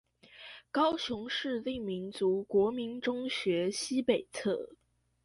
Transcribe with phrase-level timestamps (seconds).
[0.71, 4.73] 高雄市立民族國民中學西北側